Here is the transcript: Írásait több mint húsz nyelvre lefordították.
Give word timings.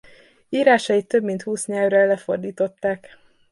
Írásait 0.49 1.07
több 1.07 1.23
mint 1.23 1.41
húsz 1.41 1.65
nyelvre 1.65 2.05
lefordították. 2.05 3.17